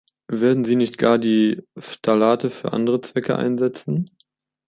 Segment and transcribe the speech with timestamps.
[0.31, 4.09] Werden sie nicht gar die Phthalate für andere Zwecke einsetzen?